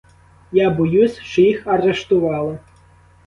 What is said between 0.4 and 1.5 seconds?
Я боюсь, що